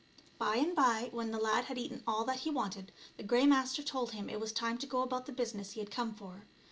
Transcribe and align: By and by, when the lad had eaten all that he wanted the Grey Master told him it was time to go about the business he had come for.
By 0.39 0.55
and 0.55 0.75
by, 0.75 1.09
when 1.11 1.29
the 1.29 1.37
lad 1.37 1.65
had 1.65 1.77
eaten 1.77 2.01
all 2.07 2.25
that 2.25 2.39
he 2.39 2.49
wanted 2.49 2.91
the 3.17 3.23
Grey 3.23 3.45
Master 3.45 3.83
told 3.83 4.13
him 4.13 4.29
it 4.31 4.39
was 4.39 4.51
time 4.51 4.79
to 4.79 4.87
go 4.87 5.03
about 5.03 5.27
the 5.27 5.31
business 5.31 5.73
he 5.73 5.79
had 5.79 5.91
come 5.91 6.15
for. 6.15 6.47